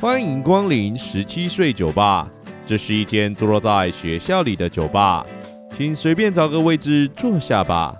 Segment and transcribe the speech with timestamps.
[0.00, 2.28] 欢迎光临十七岁酒吧，
[2.66, 5.24] 这是一间坐落在学校里的酒吧，
[5.76, 7.94] 请随便找个位置坐下吧。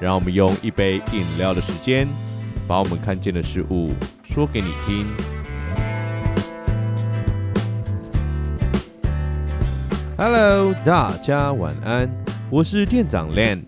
[0.00, 2.06] 让我们用一杯饮料的时间，
[2.68, 3.92] 把我们看见的事物
[4.22, 5.35] 说给你听。
[10.18, 12.10] Hello，大家晚安，
[12.48, 13.60] 我是店长 Len。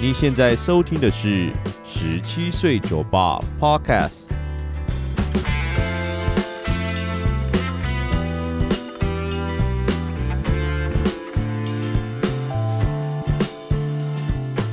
[0.00, 1.52] 你现在收听的是
[1.84, 4.24] 十七岁酒吧 Podcast。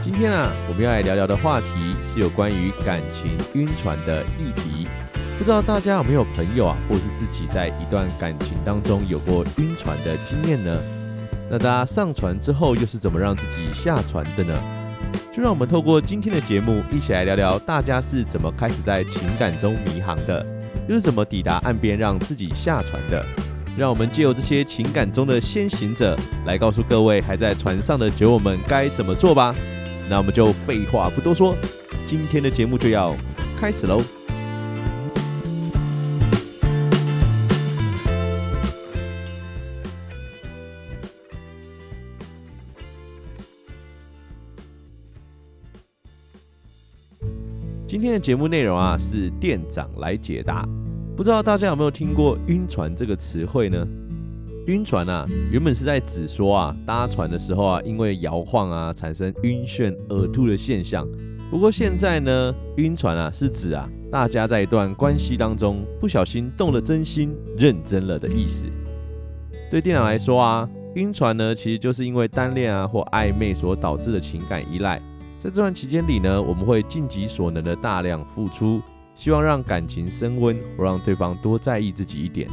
[0.01, 1.67] 今天啊，我们要来聊聊的话题
[2.01, 4.87] 是有关于感情晕船的议题。
[5.37, 10.75] 不知道大家有没有朋友啊，或是自己在一段感情当中有过晕船的经验呢？
[11.49, 14.53] 那大家上船之后又是怎么让自己下船的呢？
[15.31, 20.45] 就让我们透过今天的节目，一起来聊聊大家是怎么开始在情感中迷航的，
[20.87, 23.25] 又是怎么抵达岸边让自己下船的。
[23.77, 29.55] 让我们借由这些情感中的先行者，来告诉各位还在船上的酒友们该怎么做吧。
[30.09, 31.55] 那我们就废话不多说，
[32.05, 33.15] 今天的节目就要
[33.57, 34.18] 开始喽。
[47.89, 50.63] 今天的节目内容啊，是店长来解答。
[51.17, 53.83] 不知道大家有没有听过“晕船”这个词汇呢？
[54.67, 61.03] 晕船啊，原本是在指说啊，搭船的时候啊，因为摇晃啊，产生晕眩、呕吐的现象。
[61.49, 68.67] 不过现在呢，晕船啊，是指啊，大家在一段关系当中不小心动了真心、认真了的意思。
[69.71, 75.01] 对店长来说啊，晕船呢，其实就是因为单恋啊或暧昧所导致的情感依赖。
[75.39, 78.81] 在这段期间里呢，我们会尽己所能的大量付出，
[79.15, 82.49] 希望让感情升温，或让对方多在意自己一点。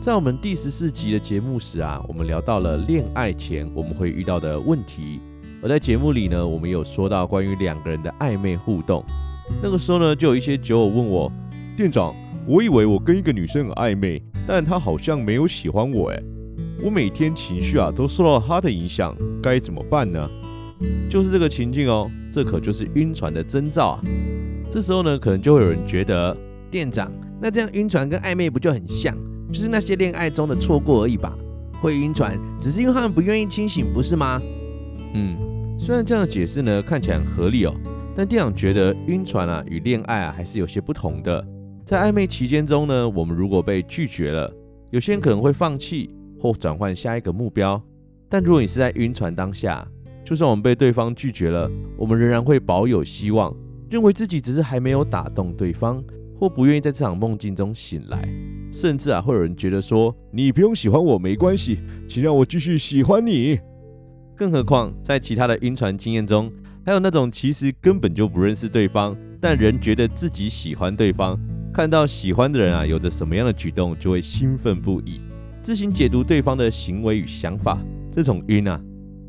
[0.00, 5.20] 在我们第十四集的节目时啊，我们聊到了恋爱前我们会遇到的问题。
[5.62, 9.04] 而在节目里呢，我们有说到关于两个人的暧昧互动。
[9.62, 11.30] 那个时候呢，就有一些酒友问我，
[11.76, 12.14] 店长，
[12.46, 16.24] 我以为我跟一个女生很暧昧，但她好像没有喜欢我，诶，
[16.82, 20.26] 我每天情绪啊都受到她的影响，该怎么办呢？
[21.08, 24.00] 就是这个情境哦，这可就是晕船的征兆啊。
[24.70, 26.36] 这时候呢，可能就会有人觉得，
[26.70, 29.16] 店长，那这样晕船跟暧昧不就很像？
[29.52, 31.32] 就是那些恋爱中的错过而已吧，
[31.80, 34.40] 会晕船只是因为他们不愿意清醒，不是吗？
[35.14, 35.36] 嗯，
[35.78, 37.72] 虽然这样的解释呢看起来很合理哦，
[38.16, 41.46] 但店长觉得晕船啊与恋爱啊还是有些不同的。
[41.84, 44.52] 在暧昧期间中呢，我们如果被拒绝了，
[44.90, 47.80] 有些人可能会放弃或转换下一个目标。
[48.28, 49.86] 但如果你是在晕船当下，
[50.24, 53.54] 就算我们被对方拒绝了，我们仍然会保有希望，
[53.90, 56.02] 认为自己只是还没有打动对方。
[56.36, 58.28] 或不愿意在这场梦境中醒来，
[58.70, 63.56] 甚至啊，会有人觉得说：“你不用喜欢我没关系，请让我继续喜欢你。”
[64.36, 66.52] 更何况，在其他的晕船经验中，
[66.84, 71.38] 还有那种其实根本就不认识对方，但仍觉得自己喜欢对方，
[71.72, 75.20] 看到喜欢的人啊有着什么样的举动，就会兴奋不已，
[75.62, 77.78] 自行解读对方的行为与想法。
[78.10, 78.78] 这种晕啊，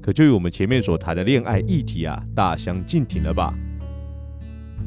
[0.05, 3.51] 可就与我们前面所谈的恋爱议题啊大相径庭了吧？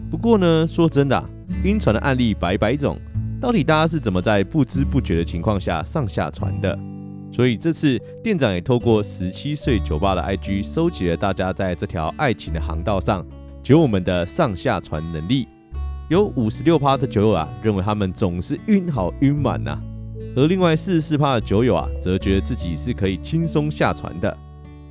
[0.09, 1.21] 不过呢，说真的。
[1.65, 2.97] 晕船的案例百百种，
[3.41, 6.79] 到底大家是怎么在不知不觉的情况下上下船的？
[7.33, 13.27] 所以这次店长也透过十七岁酒吧的 IG 收集了大家在这条爱情的航道上
[13.61, 15.49] 酒友们的上下船能力。
[16.09, 19.77] 有五十六趴的酒友啊，认为他们总是晕好晕满呐，
[20.37, 24.39] 而另外四十四趴的酒友啊，则觉得自己是可以轻松下船的。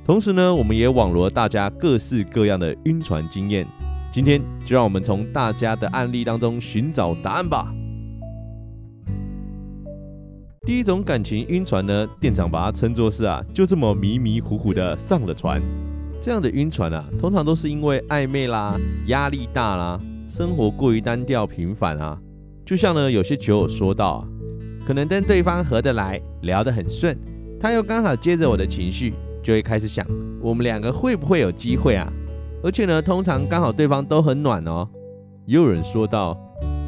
[0.08, 3.66] 同时呢，我们也网罗大家各式各样的晕船经验。
[4.10, 7.70] 今天就让我们从大家的案例当中寻找答案吧。
[10.66, 15.60] 第一种感情晕船呢，店长把它称作是啊，就这么迷迷糊糊的上了船。
[16.22, 18.74] 这样的晕船啊，通常都是因为暧昧啦、
[19.08, 22.18] 压力大啦、生活过于单调平凡啊。
[22.64, 24.28] 就像呢，有些酒友说到啊，
[24.86, 27.14] 可能跟对方合得来，聊得很顺，
[27.60, 29.12] 他又刚好接着我的情绪，
[29.42, 30.06] 就会开始想，
[30.40, 32.06] 我们两个会不会有机会啊？
[32.62, 34.88] 而且呢，通常刚好对方都很暖哦。
[35.46, 36.36] 也有人说到，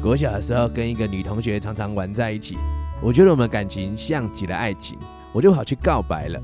[0.01, 2.57] 国小的时候跟一个女同学常常玩在一起，
[3.01, 4.97] 我觉得我们感情像极了爱情，
[5.33, 6.39] 我就跑去告白了。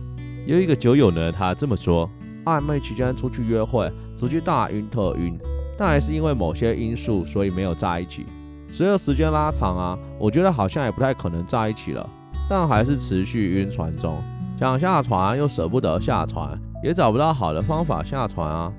[0.45, 2.09] 有一个酒友呢，他这么说：
[2.45, 5.38] 暧昧期间出去约会，直接大晕特晕，
[5.77, 8.25] 但还是因为某些因素，所以没有在一起。
[8.71, 12.09] 随着时间拉长啊，我觉得好像也不太可能在一起了，
[12.50, 14.21] 但还是持续晕船中，
[14.57, 16.59] 想下船又舍不得下船。
[16.83, 18.71] 也找不到好的方法下船啊。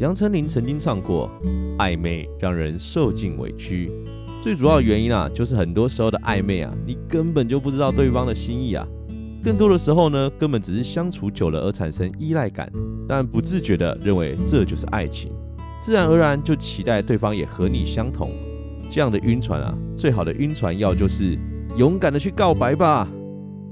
[0.00, 1.30] 杨丞琳曾经唱过
[1.78, 3.92] ：“暧昧让人受尽委屈。”
[4.42, 8.86] 最主要的原因啊，就是很多时候的暧昧啊，你根本就不知道对方的心意啊。
[9.44, 12.70] 更多的时候呢，根本只是相处久了而产生依赖感，
[13.06, 15.30] 但不自觉的认为这就是爱情，
[15.78, 18.30] 自然而然就期待对方也和你相同。
[18.90, 21.38] 这样的晕船啊，最好的晕船药就是
[21.76, 23.06] 勇敢的去告白吧，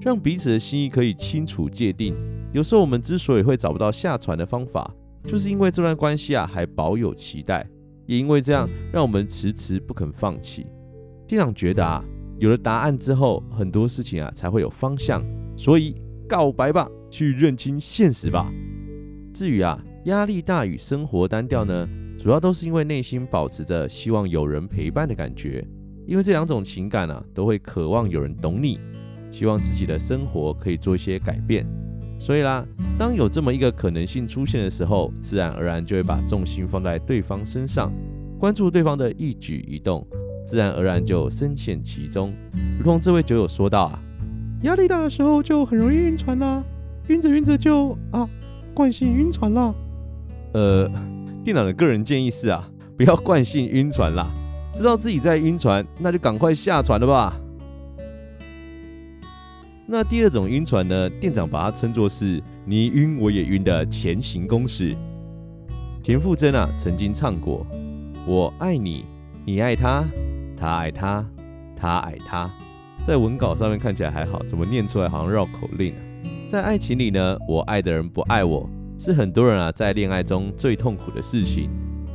[0.05, 2.15] 让彼此的心意可以清楚界定。
[2.53, 7.67] 有时候我们之所以会找不到下船的方法，就是因为这段关系啊还保有期待。
[8.06, 10.67] 也因为这样，让我们迟迟不肯放弃。
[11.27, 12.05] 店长觉得啊，
[12.39, 15.25] 有了答案之后，很多事情啊才会有方向。
[15.56, 15.97] 所以
[16.29, 18.53] 告白吧，去认清现实吧。
[19.33, 25.67] 至于啊，压力大与生活单调呢，主要都是因为内心保持着希望有人陪伴的感觉。
[26.06, 28.79] 因为这两种情感啊，都会渴望有人懂你，
[29.35, 31.67] 希望自己的生活可以做一些改变。
[32.21, 32.65] 所以啦，
[32.97, 37.93] 当有这么一个可能性出现的时候，自然而然就会把重心放在对方身上，
[38.39, 40.07] 关注对方的一举一动，
[40.47, 42.33] 自然而然就深陷其中。
[42.79, 43.99] 如同这位酒友说道啊，
[44.63, 46.63] 压力大的时候就很容易晕船啦，
[47.09, 48.29] 晕着晕着就啊，
[48.73, 49.75] 惯性晕船啦。
[50.53, 50.89] 呃，
[51.43, 54.31] 店长的个人建议是啊，不要惯性晕船啦，
[54.73, 57.37] 知道自己在晕船，那就赶快下船了吧。
[59.87, 61.11] 那第二种晕船呢？
[61.21, 64.97] 店长把它称作是“你晕我也晕”的前行公式。
[66.03, 67.67] 田馥甄啊曾经唱过
[68.27, 69.05] ：“我爱你，
[69.45, 70.03] 你爱他，
[70.57, 71.27] 他爱他，
[71.77, 72.51] 他爱他。”
[73.07, 76.01] 在文稿上面看起来还好，怎么念出来好像绕口令啊？
[76.49, 78.67] 在爱情里呢，我爱的人不爱我，
[78.99, 81.69] 是很多人啊在恋爱中最痛苦的事情。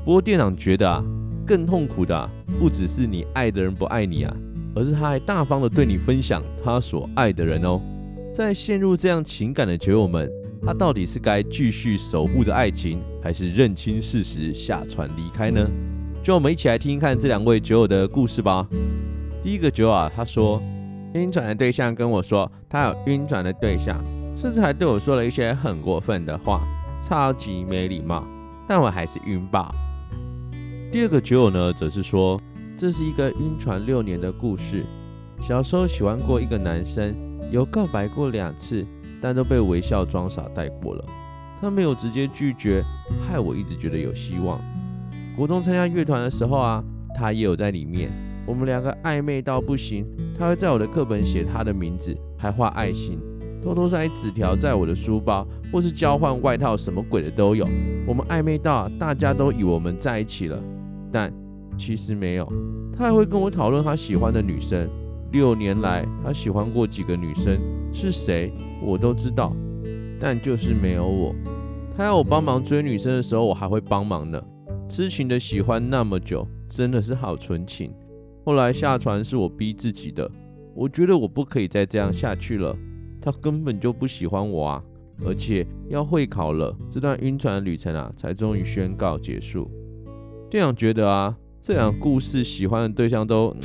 [0.03, 1.05] 不过店长觉得啊，
[1.45, 2.29] 更痛苦的，
[2.59, 4.35] 不只是你爱的人不爱你啊。
[4.79, 7.81] 而是他还大方的对你分享他所爱的人哦，
[8.33, 10.31] 在陷入这样情感的酒友们，
[10.65, 15.69] 他到底是该继续守护着爱情，还是认清事实下船离开呢？
[16.23, 18.65] 就我们一起来听听看这两位酒友的故事吧。
[19.43, 20.63] 第一个酒友啊，他说
[21.15, 24.01] 晕船的对象跟我说他有晕船的对象，
[24.33, 26.61] 甚至还对我说了一些很过分的话，
[27.01, 28.25] 超级没礼貌，
[28.65, 29.75] 但我还是晕吧。
[30.89, 32.39] 第二个酒友呢，则是说。
[32.79, 34.85] 这是一个晕船六年的故事。
[35.41, 37.13] 小时候喜欢过一个男生，
[37.51, 38.87] 有告白过两次，
[39.21, 41.03] 但都被微笑装傻带过了。
[41.59, 42.81] 他没有直接拒绝，
[43.27, 44.61] 害我一直觉得有希望。
[45.35, 46.81] 国中参加乐团的时候啊，
[47.13, 48.09] 他也有在里面。
[48.45, 50.05] 我们两个暧昧到不行，
[50.37, 53.19] 他会在我的课本写他的名字，还画爱心，
[53.61, 57.67] 偷偷塞纸条在我的书包，或是交换外套，什么鬼的都有。
[58.07, 60.57] 我们暧昧到大家都以为我们在一起了，
[61.11, 61.29] 但。
[61.79, 62.45] 其实没有，
[62.91, 64.89] 他还会跟我讨论他喜欢的女生。
[65.31, 67.57] 六年来，他喜欢过几个女生，
[67.93, 68.51] 是谁
[68.83, 69.55] 我都知道，
[70.19, 71.33] 但就是没有我。
[71.95, 74.43] 他要我帮忙追女生的时候，我还会帮忙呢。
[74.87, 77.93] 痴情的喜欢那么久，真的是好纯情。
[78.43, 80.29] 后来下船是我逼自己的，
[80.75, 82.75] 我觉得我不可以再这样下去了。
[83.21, 84.83] 他根本就不喜欢我啊，
[85.25, 89.69] 而且要会考了，这段晕船的旅程啊，才终于宣告结束。
[90.49, 91.37] 店长觉得啊。
[91.61, 93.55] 这两个故事喜欢的对象都，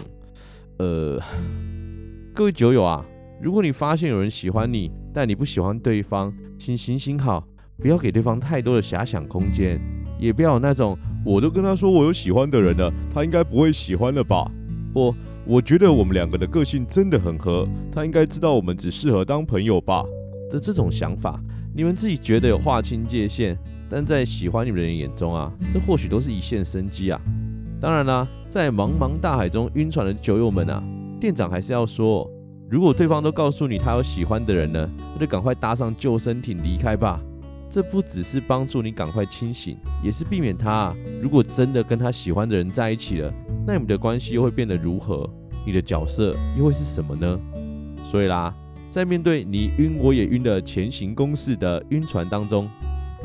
[0.79, 1.19] 呃，
[2.35, 3.05] 各位酒友啊，
[3.41, 7.47] 如果你发现有人喜欢你，但你不喜欢对方，请行行好，
[7.79, 9.81] 不要给对方太多的遐想空间，
[10.19, 14.51] 也不要有那种我都跟他说我有喜欢的人了，他应该不会喜欢了吧？
[14.93, 15.15] 不
[15.47, 20.05] 我觉得我们两个的个性真的很合，他应该知道我们只适合当朋友吧
[20.51, 21.41] 的这种想法，
[21.73, 23.57] 你们自己觉得有划清界限，
[23.89, 27.21] 但在喜欢你们的人眼中啊，这或许都是一线生机啊。
[27.85, 30.83] 当然啦，在茫茫大海中晕船的酒友们啊，
[31.21, 32.27] 店长还是要说，
[32.71, 37.21] 如果对方都告诉你他有喜欢的人呢，那就赶快搭上救生艇离开吧。
[37.69, 43.31] 这不只是帮助你赶快清醒，也是避免他啊，如果真的跟他喜欢的人在一起了，
[43.67, 45.29] 那你们的关系又会变得如何？
[45.67, 47.39] 你的角色又会是什么呢？
[48.03, 48.55] 所以啦，
[48.91, 52.67] 在面对你晕我也晕的前行公式的晕船当中，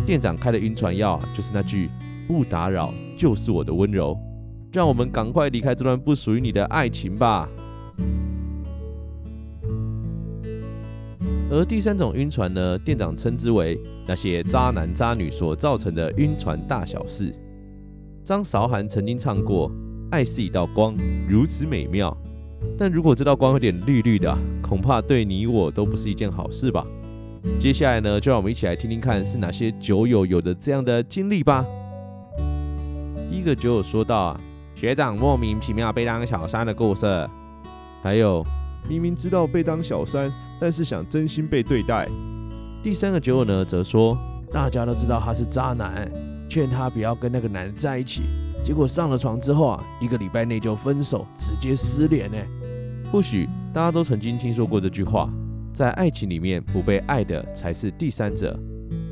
[0.06, 1.90] 店长开的晕船药，就是那句
[2.28, 4.20] 不打扰就是我的温柔。
[4.72, 7.50] 让我们赶快离开这段不属于你的爱情吧。
[11.52, 17.34] 而第三种晕船呢，店长称之为那些渣男渣女所造成的晕船大小事。
[18.24, 19.72] 张韶涵曾经唱过
[20.12, 20.96] ：“爱是一道光，
[21.28, 22.16] 如此美妙。
[22.78, 26.86] 但如果这道光有点绿绿的，恐怕对你我都不是一件好事吧。”
[27.58, 31.66] 接下来呢，就让我们一起来听听看是哪些酒友有着这样的经历吧。
[33.28, 34.42] 第一个酒友说到啊。
[34.80, 37.06] 学长莫名其妙被当小三的故事，
[38.02, 38.42] 还有
[38.88, 42.08] 明明知道被当小三，但是想真心被对待。
[42.82, 44.18] 第三个酒友呢，则说
[44.54, 46.10] 大家都知道他是渣男，
[46.50, 48.22] 劝他不要跟那个男人在一起。
[48.64, 52.38] 结果上了床之后啊，一个礼拜内就分手，直接失联呢。
[53.12, 55.30] 或许大家都曾经听说过这句话，
[55.74, 58.58] 在爱情里面，不被爱的才是第三者。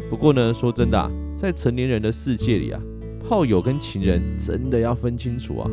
[0.09, 2.81] 不过呢，说真的，在成年人的世界里啊，
[3.27, 5.69] 炮友跟情人真的要分清楚啊。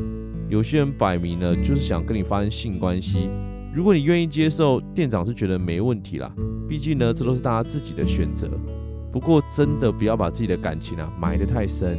[0.48, 3.28] 有些人摆明了就是想跟你发生性关系，
[3.72, 6.34] 如果你愿意接受，店长是觉得没问题啦。
[6.68, 8.50] 毕竟呢，这都是大家自己的选择。
[9.12, 11.96] 不过真的不要把自己的感情啊埋得太深。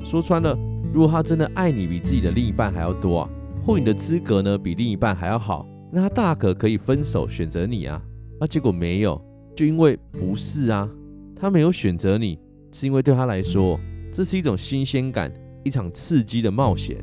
[0.00, 0.56] 说穿了。
[0.90, 3.28] 如果他真的爱你比自己的另一半还要多啊，
[3.62, 8.00] 或你的资格呢比另一半还要好，那他大可可以分手选择你啊。
[8.40, 9.20] 那结果没有，
[9.54, 10.88] 就因为不是啊，
[11.36, 12.38] 他没有选择你，
[12.72, 13.78] 是因为对他来说
[14.18, 15.32] 这是一种新鲜感，
[15.62, 16.96] 一场刺激的冒险。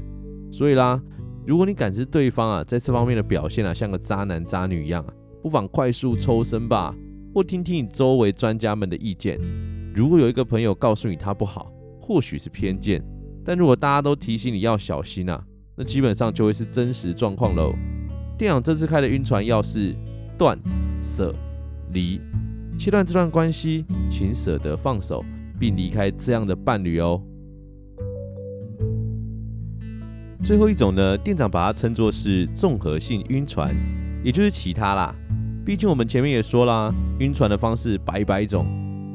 [0.52, 1.02] 所以啦，
[1.48, 5.02] 如果你感知对方啊在这方面的表现啊像个渣男渣女一样，
[5.42, 6.94] 不妨快速抽身吧，
[7.34, 9.40] 或听听你周围专家们的意见。
[9.96, 13.02] 如果有一个朋友告诉你他不好，或许是偏见。
[13.46, 15.42] 但如果大家都提醒你要小心啊，
[15.78, 17.74] 那基本上就会是真实状况喽。
[18.38, 19.96] 店长这次开的晕船药是
[20.38, 20.60] 断、
[21.00, 21.34] 舍、
[21.94, 22.20] 离，
[22.78, 25.24] 切断这段关系，请舍得放手，
[25.60, 27.22] 并离开这样的伴侣哦。
[30.44, 33.74] 最后一种呢，店长把它称作是综合性晕船，
[34.24, 35.16] 也就是其他啦。
[35.66, 38.68] 毕竟我们前面也说啦，晕船的方式百百种。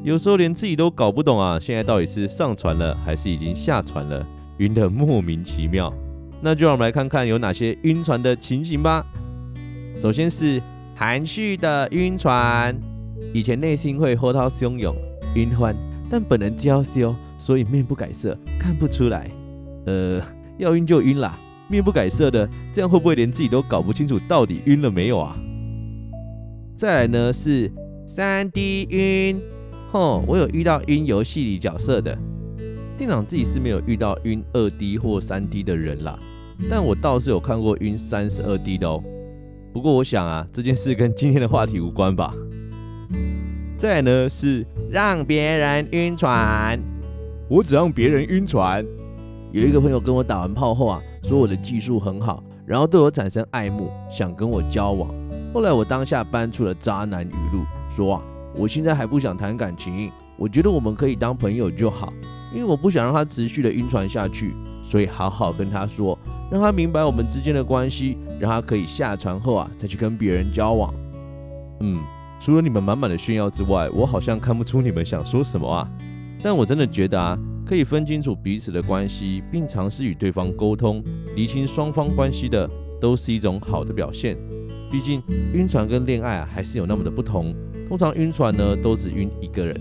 [0.03, 4.25] 有时候连自己都搞不懂啊，现在到底是上船了还是已经下船了，
[4.57, 5.93] 晕得莫名其妙。
[6.41, 9.05] 那就让我们来看看有哪些晕船的情形吧。
[9.95, 10.61] 首先是
[10.95, 12.75] 含蓄的晕船，
[13.33, 14.93] 以前内心会波涛汹涌、
[15.35, 15.75] 晕欢，
[16.11, 19.31] 但本人娇羞，所以面不改色，看不出来。
[19.85, 20.21] 呃，
[20.57, 21.39] 要晕就晕啦，
[21.69, 25.37] 面不改色的，这样会不会连自己都搞不清楚到底晕了没有啊？
[26.75, 27.71] 再来呢是
[28.05, 29.39] 三 D 晕。
[29.93, 32.17] 哦，我有遇到晕游戏里角色的，
[32.97, 36.19] 店长自己是没有遇到晕二 D 或三 D 的人啦，
[36.69, 39.01] 但我倒是有看过晕三十二 D 的哦。
[39.71, 42.35] 不过我想啊，这件事跟今天的话题无关吧。
[43.81, 46.79] 再呢是让别人晕船，
[47.49, 48.85] 我只让别人晕船。
[49.51, 55.09] 有一个朋友跟我打完炮后啊，说我的技术很好，然后对我产生爱慕，想跟我交往。
[55.51, 58.21] 后来我当下搬出了渣男语录，说啊。
[58.53, 62.13] 我现在还不想谈感情，我觉得我们可以当朋友就好，
[62.53, 66.15] 因为我不想让他持续的晕船下去，所以好好跟他说，
[66.51, 70.93] 让他明白我们之间的关系，让他可以下船后啊再去跟别人交往。
[71.79, 71.97] 嗯，
[72.41, 75.87] 除了你们满满的炫耀之外，我好像看不出你们想说什么啊。
[76.41, 81.03] 但我真的觉得啊，可以分清楚彼此的关系，并尝试与对方沟通，
[81.35, 82.67] 厘清双方关系的，
[82.99, 84.35] 都是一种好的表现。
[84.89, 85.21] 毕竟
[85.53, 87.53] 晕船跟恋爱啊还是有那么的不同。
[87.87, 89.79] 通常晕船呢都只晕一个人，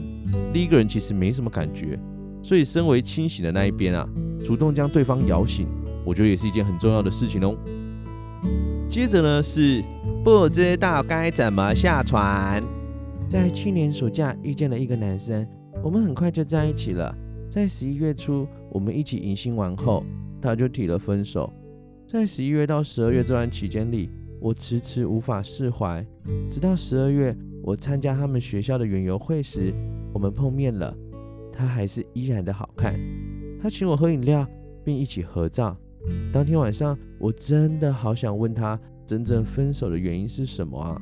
[0.52, 1.98] 另一个人其实没什么感觉。
[2.42, 4.06] 所以身为清醒的那一边啊，
[4.44, 5.66] 主动将对方摇醒，
[6.04, 7.56] 我觉得也是一件很重要的事情哦。
[8.90, 9.84] 接着呢是
[10.24, 12.60] 不知道该怎么下船。
[13.28, 15.46] 在去年暑假遇见了一个男生，
[15.80, 17.14] 我们很快就在一起了。
[17.48, 20.04] 在十一月初我们一起迎新完后，
[20.42, 21.52] 他就提了分手。
[22.04, 24.10] 在十一月到十二月这段期间里。
[24.40, 26.02] 我迟迟无法释怀，
[26.48, 29.70] 直到十二月，我参加他们学校的园游会时，
[30.14, 30.96] 我们碰面了。
[31.52, 32.98] 他还是依然的好看。
[33.62, 34.48] 他请我喝饮料，
[34.82, 35.76] 并一起合照。
[36.32, 41.00] 当天晚上，我真的好想问他，真正分手的原因是什么啊？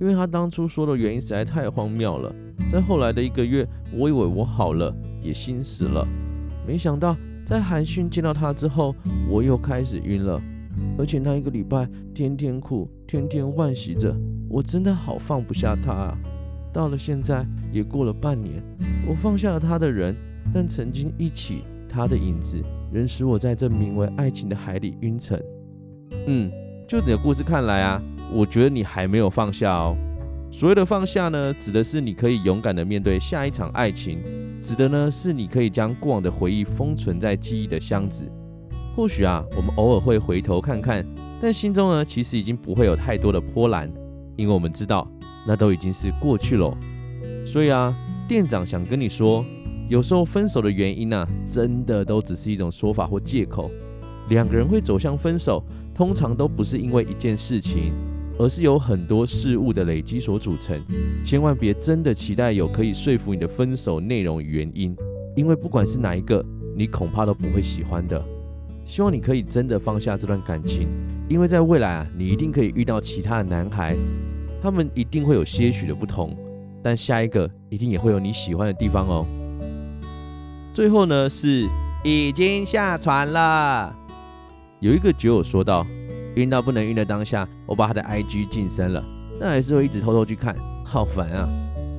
[0.00, 2.34] 因为他当初说的原因实在太荒谬了。
[2.72, 6.06] 在后来的一个月，我以为我好了，也心死了。
[6.66, 8.94] 没想到在寒训见到他之后，
[9.28, 10.40] 我又开始晕了。
[10.96, 14.14] 而且那一个礼拜，天天哭，天天惋惜着，
[14.48, 16.18] 我真的好放不下他啊！
[16.72, 18.62] 到了现在，也过了半年，
[19.08, 20.14] 我放下了他的人，
[20.54, 22.62] 但曾经一起他的影子，
[22.92, 25.42] 仍使我在这名为爱情的海里晕沉。
[26.26, 26.50] 嗯，
[26.88, 28.02] 就你的故事看来啊，
[28.32, 29.96] 我觉得你还没有放下哦。
[30.50, 34.18] 所谓的放下呢，指的是你可以勇敢的面对下一场爱情，
[34.62, 38.24] 指的呢是你可以将过往的回忆封存在记忆的箱子。
[38.96, 41.06] 或许啊，我们偶尔会回头看看，
[41.40, 43.92] 但心中呢，其实已经不会有太多的波澜，
[44.36, 45.06] 因为我们知道，
[45.46, 46.76] 那都已经是过去了。
[47.44, 47.94] 所以啊，
[48.26, 49.44] 店长想跟你说，
[49.88, 53.70] 有时候分手的原因呢、真的都只是一种说法或借口。
[54.28, 55.64] 两个人会走向分手，
[55.94, 57.92] 通常都不是因为一件事情，
[58.38, 60.78] 而是由很多事物的累积所组成。
[61.24, 64.94] 千万别真的期待有可以说服你的分手内容与原因，
[65.34, 66.44] 因为不管是哪一个，
[66.76, 68.22] 你恐怕都不会喜欢的。
[68.84, 70.86] 希望你可以真的放下这段感情，
[71.30, 73.96] 因为在未来啊，你一定可以遇到其他的男孩，
[74.60, 76.36] 他们一定会有些许的不同，
[76.82, 79.26] 但下一个一定也会有你喜欢的地方哦。
[80.78, 81.68] 最后呢是
[82.04, 83.92] 已经下船了。
[84.78, 85.84] 有一个酒友说道
[86.38, 89.04] ：“晕到不能晕的当下，我把他的 IG 晋升了，
[89.40, 90.54] 但还是会一直偷偷去看，
[90.84, 91.48] 好烦啊。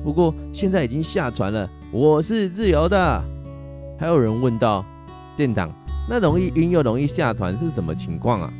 [0.02, 3.22] 不过现在已经下船了，我是自由的。”
[4.00, 4.82] 还有人问道
[5.36, 5.70] ：“店长，
[6.08, 8.50] 那容易晕又容易下船是什么情况啊？”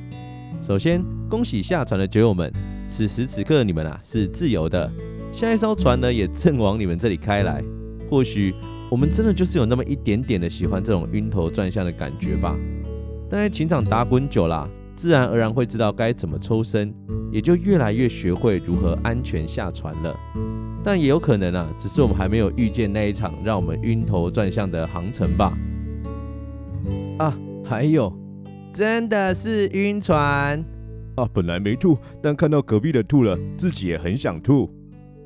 [0.60, 2.52] 首先，恭喜下船的酒友们，
[2.90, 4.92] 此时此刻你们啊是自由的，
[5.32, 7.64] 下一艘船呢也正往你们这里开来。
[8.10, 8.52] 或许
[8.90, 12.56] 我们真的就是有那么一点点的喜欢这种晕头转向的感觉吧。
[13.28, 16.92] 但在情场打滚久了，自然而然会知道该怎么抽身，
[17.30, 20.18] 也就越来越学会如何安全下船了。
[20.82, 25.56] 但也有可能啊，只是我们还没有遇见那一场让我们晕头转向的航程吧。
[27.18, 28.12] 啊，还有。
[28.72, 30.64] 真的是晕船
[31.16, 31.28] 啊！
[31.32, 34.70] 本来没吐，但看到隔壁的吐了，自己也很想吐。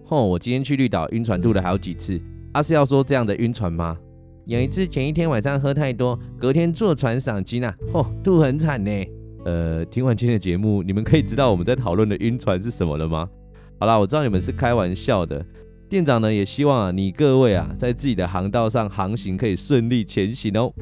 [0.03, 0.26] 吼！
[0.26, 2.19] 我今天去绿岛晕船吐了好几次。
[2.55, 3.97] 阿、是要说这样的晕船吗？
[4.47, 8.91] 有一次前一天晚上喝太多，隔天坐船赏金啊，吼，吐很惨呢。
[9.45, 13.29] 呃，听完今天的节目，你们可以知道我们在讨论的晕船是什么了吗？
[13.81, 15.45] 好啦，我知道你们是开玩笑的。
[15.89, 20.73] 店长呢也希望啊，你各位啊，在自己的航道上航行可以顺利前行哦。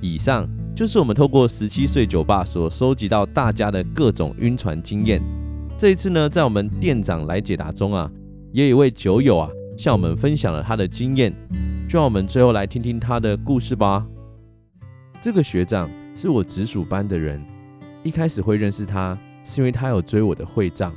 [0.00, 5.20] 以上就是我们透过十七岁酒吧所收集到大家的各种晕船经验。
[5.76, 8.10] 这一次呢，在我们店长来解答中啊，
[8.52, 11.32] 也有一位酒友啊向我们分享了他的经验，
[11.88, 14.04] 就让我们最后来听听他的故事吧。
[15.20, 17.44] 这个学长是我直属班的人，
[18.02, 20.92] 一开始会认识他是因为他有追我的会长，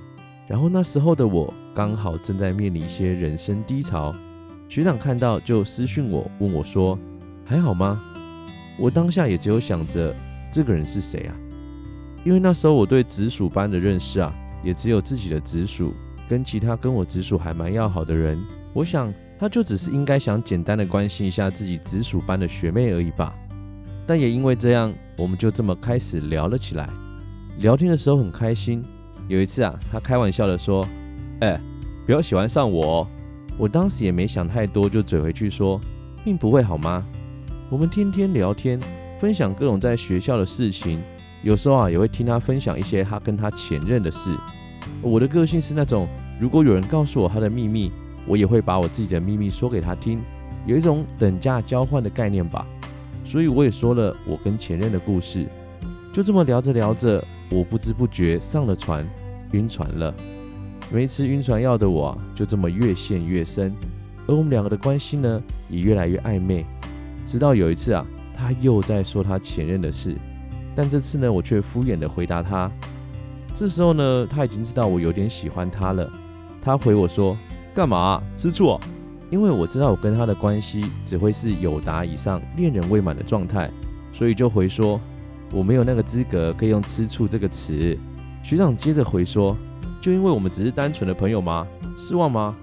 [0.48, 4.16] 然后那时候的我刚好正在面临一些人生低潮，
[4.68, 6.98] 学长看到就私讯我问我说
[7.46, 8.02] 还好吗？
[8.80, 10.16] 我当下也只有想着
[10.52, 11.36] 这个人是谁啊？
[12.24, 14.34] 因为那时候我对直属班的认识啊，
[14.64, 15.94] 也只有自己的直属
[16.34, 18.44] 跟其他跟我直属还蛮要好的人。
[18.74, 23.36] 我想他就只是应该想简单的关心一下自己直属班的学妹而已吧。
[24.08, 26.90] 但也因为这样，我们就这么开始聊了起来。
[27.60, 28.84] 聊天的时候很开心。
[29.28, 30.84] 有一次啊，他开玩笑的说
[31.42, 31.62] ：“哎，
[32.08, 33.08] 不要喜欢上我哦。”
[33.60, 35.80] 我当时也没想太多，就嘴回去说
[36.26, 37.06] ：“并不会好吗？”
[37.70, 38.80] 我们天天聊天，
[39.20, 41.00] 分享各种在学校的事情，
[41.44, 44.36] 有时候啊也会听他分享一些他跟他前任的事。
[45.02, 46.08] 我的个性是那种，
[46.40, 47.92] 如果有人告诉我他的秘密，
[48.28, 50.20] 我也会把我自己的秘密说给他听，
[50.66, 52.66] 有一种等价交换的概念吧。
[53.24, 55.48] 所以我也说了我跟前任的故事。
[56.12, 59.08] 就这么聊着聊着，我不知不觉上了船，
[59.52, 60.14] 晕船了。
[60.92, 63.74] 没吃晕船药的我，就这么越陷越深，
[64.28, 66.66] 而我们两个的关系呢，也越来越暧昧。
[67.26, 70.16] 直到有一次啊，他又在说他前任的事，
[70.76, 72.70] 但这次呢，我却敷衍的回答他。
[73.56, 76.12] 这时候呢，他已经知道我有点喜欢他了。
[76.64, 77.38] 他回我说
[77.76, 78.24] ：“干嘛？
[78.38, 78.80] 吃醋？”
[79.30, 83.70] 因为我知道我跟他的关系只会是友达以上、恋人未满的状态，
[84.12, 85.00] 所以就回说
[85.52, 87.98] 我没有那个资格可以用“吃醋”这个词。
[88.44, 89.58] 学长接着回说
[90.00, 91.68] ：“就因为我们只是单纯的朋友吗？
[91.98, 92.56] 失望吗？”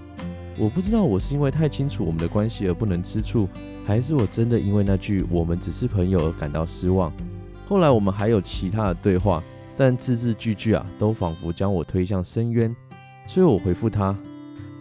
[0.58, 3.48] 我不知道我是因为太清楚我们的关系而不能吃醋，
[3.86, 7.12] 还是我真的因为那句“我们只是朋友”而感到失望。
[7.66, 9.42] 后来我们还有其他的对话，
[9.76, 12.74] 但字字句句啊，都仿佛将我推向深渊。
[13.32, 14.12] 所以我回复他：“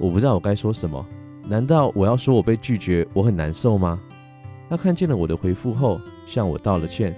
[0.01, 1.05] 我不知道我该说什么。
[1.47, 4.01] 难道我要说我被拒绝，我很难受吗？”
[4.67, 7.15] 他看见了我的回复后，向我道了歉。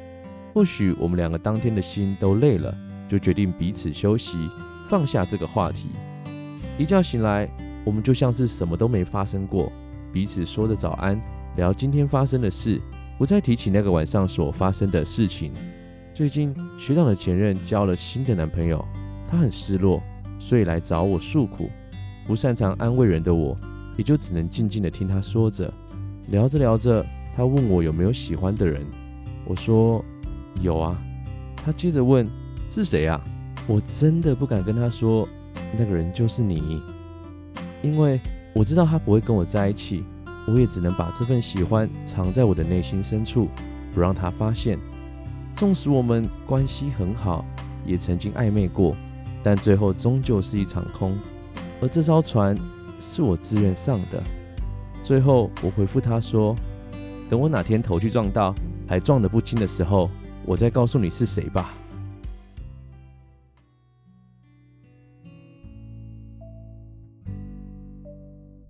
[0.53, 2.75] 或许我们两个当天的心都累了，
[3.07, 4.37] 就决定彼此休息，
[4.89, 5.85] 放下这个话题。
[6.77, 7.49] 一觉醒来。
[7.85, 9.71] 我们就像是什么都没发生过，
[10.11, 11.19] 彼此说着早安，
[11.55, 12.79] 聊今天发生的事，
[13.17, 15.53] 不再提起那个晚上所发生的事情。
[16.13, 18.85] 最近学长的前任交了新的男朋友，
[19.27, 20.03] 他很失落，
[20.41, 21.69] 所以来找我诉苦。
[22.25, 23.55] 不擅长安慰人的我，
[23.95, 25.71] 也就只能静静的听他说着。
[26.29, 28.85] 聊着聊着，他问我有没有喜欢的人，
[29.45, 30.03] 我说
[30.61, 30.99] 有啊。
[31.55, 32.27] 他接着问
[32.71, 33.21] 是谁啊？
[33.67, 35.27] 我真的不敢跟他说，
[35.77, 36.81] 那个人就是你。
[37.83, 38.19] 因为
[38.53, 40.03] 我知道他不会跟我在一起，
[40.47, 43.47] 我也只能把这份喜欢藏在我的内心深处，
[43.93, 44.79] 不让他发现。
[45.55, 47.45] 纵使我们关系很好，
[47.85, 48.95] 也曾经暧昧过，
[49.43, 51.17] 但最后终究是一场空。
[51.81, 52.55] 而这艘船
[52.99, 54.21] 是我自愿上的。
[55.03, 56.55] 最后我回复他说
[57.29, 58.53] ：“等我哪天头去撞到，
[58.87, 60.09] 还撞得不轻的时候，
[60.45, 61.73] 我再告诉你是谁吧。”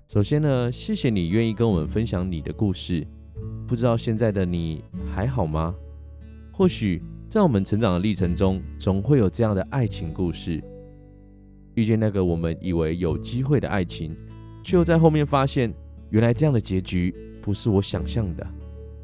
[0.08, 3.08] 首先呢，谢谢你愿意跟我们分享你的故事。
[3.66, 4.84] 不知道现在的你
[5.16, 5.74] 还好吗？
[6.52, 10.62] 或许在我们成长的历程中，总会有这样的爱情故事，
[11.76, 14.14] 遇见那个我们以为有机会的爱情，
[14.62, 15.74] 却又在后面发现
[16.10, 18.46] 原来这样的结局不是我想象的。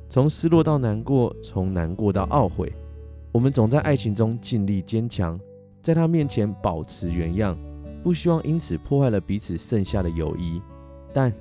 [0.09, 2.69] 从失落到难过，从难过到懊悔，
[3.31, 5.39] 我们总在爱情中尽力坚强，
[5.81, 7.57] 在他面前保持原样，
[8.03, 10.61] 不希望因此破坏了彼此剩下的友谊。
[11.13, 11.33] 但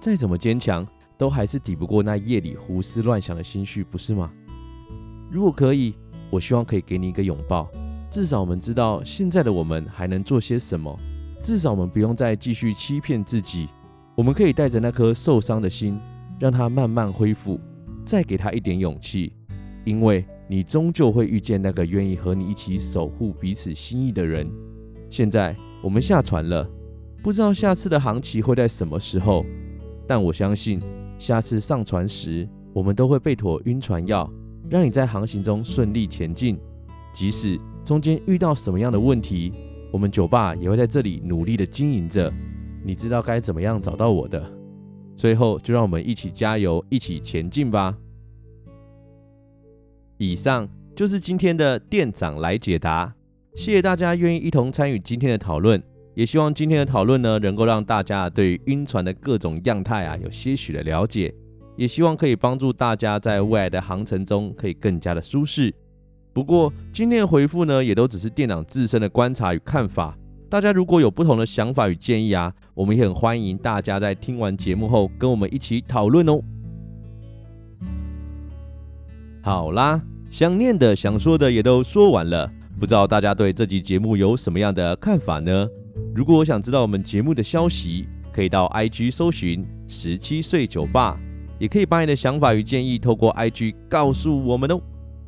[0.00, 4.32] 再怎么坚强，都还是抵不过那夜里胡思乱想的心绪，不是吗？
[5.30, 5.94] 如果可以，
[6.30, 7.68] 我希望可以给你一个拥抱，
[8.08, 10.96] 至少我们知道现在的我们还能做些什么，
[11.42, 13.68] 至少我们不用再继续欺骗自己，
[14.14, 15.98] 我们可以带着那颗受伤的心，
[16.38, 17.60] 让它慢慢恢复。
[18.02, 19.32] 再给他一点勇气，
[19.84, 24.50] 因为你终究会遇见那个愿意和你一起守护彼此心意的人。
[25.08, 26.68] 现在我们下船了，
[27.22, 29.44] 不知道下次的航期会在什么时候，
[30.08, 30.80] 但我相信
[31.18, 34.28] 下次上船时，我们都会备妥晕船药，
[34.70, 36.58] 让你在航行中顺利前进。
[37.12, 39.52] 即使中间遇到什么样的问题，
[39.90, 42.32] 我们酒吧也会在这里努力的经营着。
[42.84, 44.42] 你知道该怎么样找到我的。
[45.16, 47.98] 最后，就让我们一起加油，一起前进吧。
[50.16, 53.12] 以上就是今天的店长来解答，
[53.54, 55.82] 谢谢大家愿意一同参与今天的讨论，
[56.14, 61.34] 也希望今天的讨论呢，能够让大家对于晕船的各种样态啊，有些许的了解，
[61.80, 65.74] 也希望可以帮助大家在未来的航程中可以更加的舒适。
[66.30, 70.14] 不过，今天的回复呢，也都只是店长自身的观察与看法。
[70.50, 76.42] 大家如果有不同的想法与建议啊，我们也很欢迎大家在听完节目后跟我们一起讨论哦。
[79.40, 85.66] 好啦，想念的、想说的也都说完了，不知道大家对这集节目有什么样的看法呢？
[86.14, 91.18] 如果我想知道我们节目的消息，可以到 IG 搜寻十七岁酒吧，
[91.60, 94.80] 也可以把你的想法与建议透过 IG 告诉我们哦。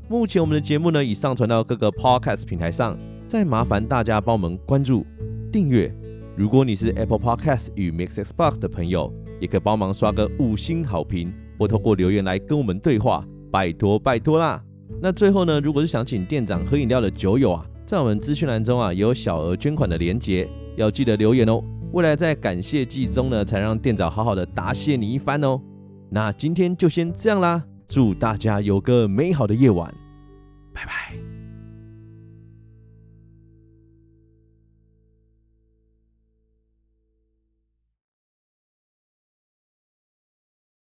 [0.08, 2.98] 目前我们的节目呢，已上传到各个 Podcast 平台上。
[3.28, 5.06] 再麻烦大家帮我们关注、
[5.50, 5.94] 订阅。
[6.36, 14.62] 如果你是 Apple Podcast 与 MixerBox 的朋友，也可以帮忙刷个五星好评，或透过留言来跟我们对话，拜托拜托啦！
[15.00, 21.62] 那最后呢，如果是想请店长喝饮料的酒友啊，在我们资讯栏中啊，有小额捐款的连结，要记得留言哦。
[21.92, 25.58] 未来在感谢季中呢，才让店长好好的答谢你一番哦。
[26.14, 29.92] 那今天就先这样啦祝大家有个美好的夜晚
[30.74, 31.41] 拜拜。